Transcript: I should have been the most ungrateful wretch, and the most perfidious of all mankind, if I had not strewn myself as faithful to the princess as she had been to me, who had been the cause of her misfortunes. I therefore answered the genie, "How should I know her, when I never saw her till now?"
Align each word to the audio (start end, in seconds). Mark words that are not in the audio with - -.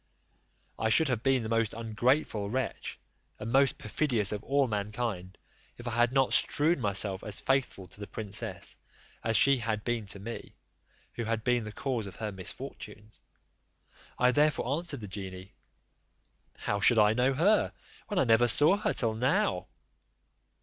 I 0.79 0.89
should 0.89 1.09
have 1.09 1.21
been 1.21 1.43
the 1.43 1.47
most 1.49 1.75
ungrateful 1.75 2.49
wretch, 2.49 2.97
and 3.37 3.47
the 3.47 3.53
most 3.53 3.77
perfidious 3.77 4.31
of 4.31 4.43
all 4.43 4.67
mankind, 4.67 5.37
if 5.77 5.87
I 5.87 5.91
had 5.91 6.11
not 6.11 6.33
strewn 6.33 6.81
myself 6.81 7.23
as 7.23 7.39
faithful 7.39 7.85
to 7.89 7.99
the 7.99 8.07
princess 8.07 8.77
as 9.23 9.37
she 9.37 9.57
had 9.57 9.83
been 9.83 10.07
to 10.07 10.17
me, 10.17 10.55
who 11.13 11.25
had 11.25 11.43
been 11.43 11.65
the 11.65 11.71
cause 11.71 12.07
of 12.07 12.15
her 12.15 12.31
misfortunes. 12.31 13.19
I 14.17 14.31
therefore 14.31 14.75
answered 14.77 15.01
the 15.01 15.07
genie, 15.07 15.53
"How 16.57 16.79
should 16.79 16.97
I 16.97 17.13
know 17.13 17.35
her, 17.35 17.71
when 18.07 18.17
I 18.17 18.23
never 18.23 18.47
saw 18.47 18.77
her 18.77 18.93
till 18.93 19.13
now?" 19.13 19.67